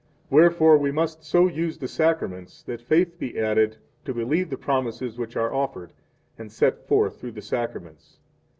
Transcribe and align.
Wherefore 0.31 0.79
we 0.79 0.91
must 0.91 1.23
so 1.23 1.45
use 1.45 1.77
the 1.77 1.87
Sacraments 1.87 2.63
that 2.63 2.81
faith 2.81 3.19
be 3.19 3.37
added 3.39 3.77
to 4.05 4.15
believe 4.15 4.49
the 4.49 4.57
promises 4.57 5.19
which 5.19 5.35
are 5.35 5.53
offered 5.53 5.93
and 6.39 6.51
set 6.51 6.87
forth 6.87 7.19
through 7.21 7.33
the 7.33 7.41
Sacraments. 7.43 8.17